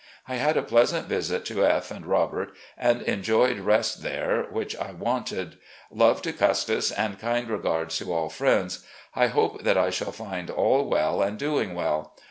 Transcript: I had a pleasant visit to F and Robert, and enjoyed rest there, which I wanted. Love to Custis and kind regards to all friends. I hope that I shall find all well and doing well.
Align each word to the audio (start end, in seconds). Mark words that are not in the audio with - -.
I 0.27 0.37
had 0.37 0.57
a 0.57 0.63
pleasant 0.63 1.05
visit 1.05 1.45
to 1.45 1.63
F 1.63 1.91
and 1.91 2.07
Robert, 2.07 2.53
and 2.75 3.03
enjoyed 3.03 3.59
rest 3.59 4.01
there, 4.01 4.47
which 4.49 4.75
I 4.77 4.93
wanted. 4.93 5.59
Love 5.91 6.23
to 6.23 6.33
Custis 6.33 6.91
and 6.91 7.19
kind 7.19 7.47
regards 7.47 7.99
to 7.99 8.11
all 8.11 8.29
friends. 8.29 8.83
I 9.13 9.27
hope 9.27 9.61
that 9.63 9.77
I 9.77 9.91
shall 9.91 10.11
find 10.11 10.49
all 10.49 10.85
well 10.85 11.21
and 11.21 11.37
doing 11.37 11.75
well. 11.75 12.15